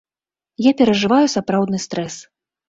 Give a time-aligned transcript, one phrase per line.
[0.65, 2.19] Я перажываю сапраўдны стрэс.